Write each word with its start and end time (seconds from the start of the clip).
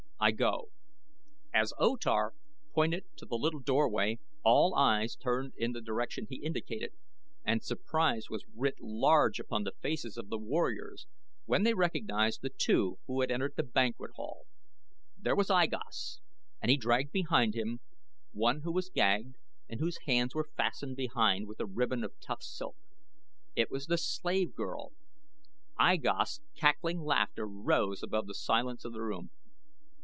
I 0.23 0.29
go." 0.29 0.69
As 1.51 1.73
O 1.79 1.95
Tar 1.95 2.35
pointed 2.75 3.05
to 3.17 3.25
the 3.25 3.39
little 3.39 3.59
doorway 3.59 4.19
all 4.43 4.75
eyes 4.75 5.15
turned 5.15 5.53
in 5.57 5.71
the 5.71 5.81
direction 5.81 6.27
he 6.29 6.35
indicated 6.45 6.91
and 7.43 7.63
surprise 7.63 8.29
was 8.29 8.45
writ 8.53 8.75
large 8.79 9.39
upon 9.39 9.63
the 9.63 9.73
faces 9.81 10.17
of 10.17 10.29
the 10.29 10.37
warriors 10.37 11.07
when 11.45 11.63
they 11.63 11.73
recognized 11.73 12.43
the 12.43 12.51
two 12.51 12.99
who 13.07 13.21
had 13.21 13.31
entered 13.31 13.53
the 13.57 13.63
banquet 13.63 14.11
hall. 14.13 14.45
There 15.17 15.35
was 15.35 15.49
I 15.49 15.65
Gos, 15.65 16.19
and 16.61 16.69
he 16.69 16.77
dragged 16.77 17.11
behind 17.11 17.55
him 17.55 17.79
one 18.31 18.61
who 18.61 18.71
was 18.71 18.91
gagged 18.91 19.37
and 19.67 19.79
whose 19.79 19.97
hands 20.05 20.35
were 20.35 20.51
fastened 20.55 20.97
behind 20.97 21.47
with 21.47 21.59
a 21.59 21.65
ribbon 21.65 22.03
of 22.03 22.13
tough 22.21 22.43
silk. 22.43 22.75
It 23.55 23.71
was 23.71 23.87
the 23.87 23.97
slave 23.97 24.53
girl. 24.53 24.91
I 25.79 25.97
Gos' 25.97 26.41
cackling 26.55 26.99
laughter 27.01 27.47
rose 27.47 28.03
above 28.03 28.27
the 28.27 28.35
silence 28.35 28.85
of 28.85 28.93
the 28.93 29.01
room. 29.01 29.31